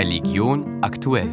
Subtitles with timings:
[0.00, 1.28] Religion aktuell.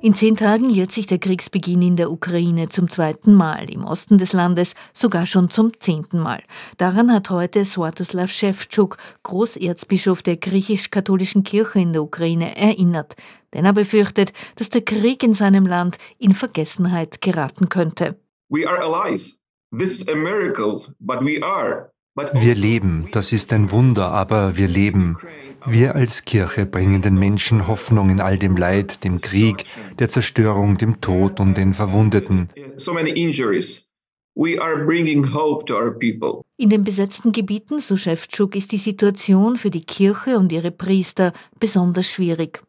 [0.00, 4.18] In zehn Tagen jährt sich der Kriegsbeginn in der Ukraine zum zweiten Mal, im Osten
[4.18, 6.42] des Landes sogar schon zum zehnten Mal.
[6.76, 13.14] Daran hat heute Swatoslav Szewczuk, Großerzbischof der griechisch-katholischen Kirche in der Ukraine, erinnert.
[13.52, 18.18] Denn er befürchtet, dass der Krieg in seinem Land in Vergessenheit geraten könnte.
[18.48, 19.36] We are alive.
[19.70, 21.93] This is a miracle, but we are.
[22.16, 25.18] Wir leben, das ist ein Wunder, aber wir leben.
[25.66, 29.64] Wir als Kirche bringen den Menschen Hoffnung in all dem Leid, dem Krieg,
[29.98, 32.50] der Zerstörung, dem Tod und den Verwundeten.
[32.76, 33.90] So many injuries.
[34.36, 36.42] We are bringing hope to our people.
[36.56, 41.32] In den besetzten Gebieten, so Schäftschuk, ist die Situation für die Kirche und ihre Priester
[41.58, 42.62] besonders schwierig.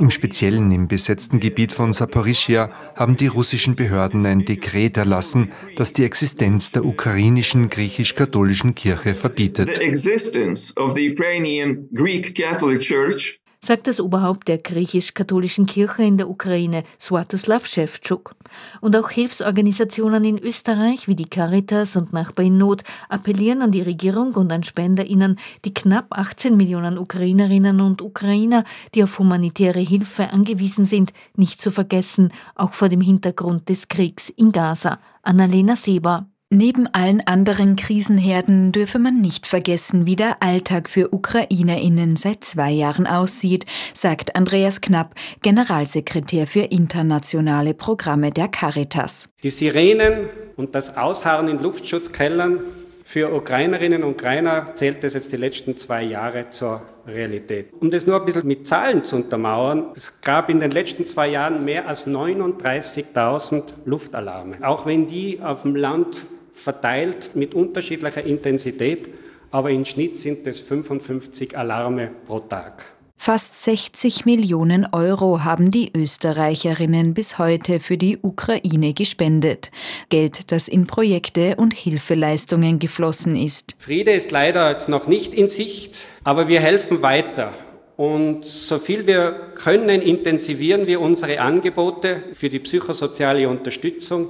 [0.00, 5.92] Im Speziellen im besetzten Gebiet von Saporischia haben die russischen Behörden ein Dekret erlassen, das
[5.92, 9.76] die Existenz der ukrainischen griechisch-katholischen Kirche verbietet.
[9.76, 16.16] The existence of the Ukrainian Greek Catholic Church sagt das Oberhaupt der griechisch-katholischen Kirche in
[16.16, 18.34] der Ukraine, Swatoslav Szewczuk.
[18.80, 23.82] Und auch Hilfsorganisationen in Österreich wie die Caritas und Nachbar in Not appellieren an die
[23.82, 28.62] Regierung und an SpenderInnen, die knapp 18 Millionen Ukrainerinnen und Ukrainer,
[28.94, 34.30] die auf humanitäre Hilfe angewiesen sind, nicht zu vergessen, auch vor dem Hintergrund des Kriegs
[34.30, 35.00] in Gaza.
[35.22, 36.26] Annalena Seber.
[36.48, 42.70] Neben allen anderen Krisenherden dürfe man nicht vergessen, wie der Alltag für Ukrainerinnen seit zwei
[42.70, 49.28] Jahren aussieht, sagt Andreas Knapp, Generalsekretär für internationale Programme der Caritas.
[49.42, 52.60] Die Sirenen und das Ausharren in Luftschutzkellern
[53.04, 57.72] für Ukrainerinnen und Ukrainer zählt es jetzt die letzten zwei Jahre zur Realität.
[57.80, 61.26] Um das nur ein bisschen mit Zahlen zu untermauern, es gab in den letzten zwei
[61.26, 64.58] Jahren mehr als 39.000 Luftalarme.
[64.62, 66.18] Auch wenn die auf dem Land
[66.56, 69.08] verteilt mit unterschiedlicher Intensität,
[69.50, 72.96] aber im Schnitt sind es 55 Alarme pro Tag.
[73.18, 79.70] Fast 60 Millionen Euro haben die Österreicherinnen bis heute für die Ukraine gespendet.
[80.10, 83.74] Geld, das in Projekte und Hilfeleistungen geflossen ist.
[83.78, 87.52] Friede ist leider jetzt noch nicht in Sicht, aber wir helfen weiter.
[87.96, 94.28] Und so viel wir können, intensivieren wir unsere Angebote für die psychosoziale Unterstützung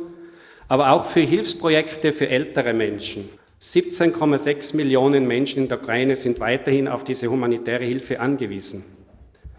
[0.68, 3.28] aber auch für Hilfsprojekte für ältere Menschen.
[3.62, 8.84] 17,6 Millionen Menschen in der Ukraine sind weiterhin auf diese humanitäre Hilfe angewiesen.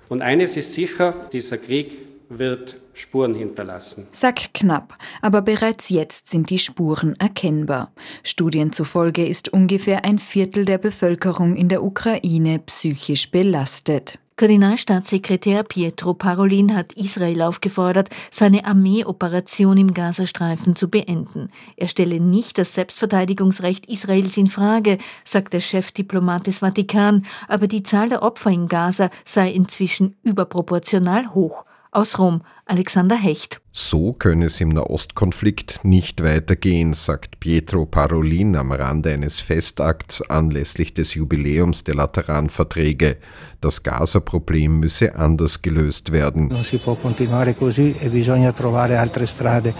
[0.10, 1.98] Und eines ist sicher, dieser Krieg
[2.30, 4.08] wird Spuren hinterlassen.
[4.12, 7.92] Sagt knapp, aber bereits jetzt sind die Spuren erkennbar.
[8.24, 14.20] Studien zufolge ist ungefähr ein Viertel der Bevölkerung in der Ukraine psychisch belastet.
[14.38, 21.50] Kardinalstaatssekretär Pietro Parolin hat Israel aufgefordert, seine Armeeoperation im Gazastreifen zu beenden.
[21.76, 27.82] Er stelle nicht das Selbstverteidigungsrecht Israels in Frage, sagt der Chefdiplomat des Vatikan, aber die
[27.82, 31.66] Zahl der Opfer in Gaza sei inzwischen überproportional hoch.
[31.92, 33.62] Aus Rom, Alexander Hecht.
[33.72, 40.94] So könne es im Nahostkonflikt nicht weitergehen, sagt Pietro Parolin am Rande eines Festakts anlässlich
[40.94, 43.18] des Jubiläums der Lateranverträge.
[43.62, 46.52] Das Gaza-Problem müsse anders gelöst werden.
[46.52, 46.64] E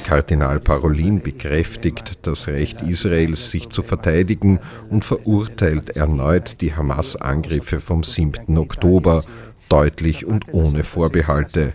[0.04, 4.60] Kardinal Parolin bekräftigt das Recht Israels, sich zu verteidigen
[4.90, 8.58] und verurteilt erneut die Hamas-Angriffe vom 7.
[8.58, 9.24] Oktober
[9.70, 11.74] deutlich und ohne Vorbehalte.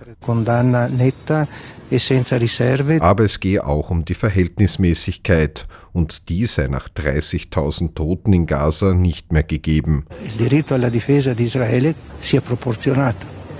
[1.91, 8.47] E Aber es gehe auch um die Verhältnismäßigkeit und die sei nach 30.000 Toten in
[8.47, 10.06] Gaza nicht mehr gegeben.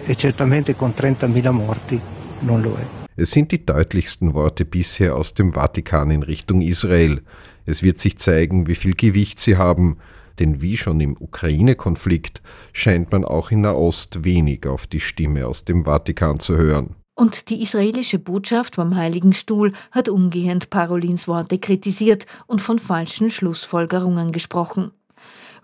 [0.04, 2.00] E certamente con 30.000 morti
[2.41, 3.03] non lo è.
[3.14, 7.22] Es sind die deutlichsten Worte bisher aus dem Vatikan in Richtung Israel.
[7.66, 9.99] Es wird sich zeigen, wie viel Gewicht sie haben,
[10.38, 15.65] denn wie schon im Ukraine-Konflikt scheint man auch in Nahost wenig auf die Stimme aus
[15.65, 16.97] dem Vatikan zu hören.
[17.15, 23.31] Und die israelische Botschaft beim Heiligen Stuhl hat umgehend Parolins Worte kritisiert und von falschen
[23.31, 24.93] Schlussfolgerungen gesprochen.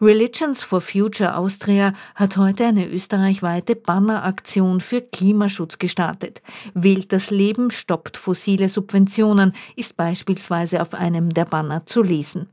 [0.00, 6.40] Religions for Future Austria hat heute eine österreichweite Banneraktion für Klimaschutz gestartet.
[6.74, 12.48] Wählt das Leben, stoppt fossile Subventionen ist beispielsweise auf einem der Banner zu lesen.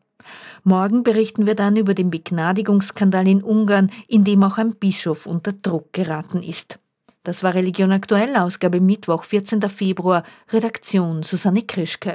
[0.63, 5.53] Morgen berichten wir dann über den Begnadigungsskandal in Ungarn, in dem auch ein Bischof unter
[5.53, 6.79] Druck geraten ist.
[7.25, 9.61] Das war Religion aktuell, Ausgabe Mittwoch, 14.
[9.63, 12.13] Februar, Redaktion Susanne Krischke.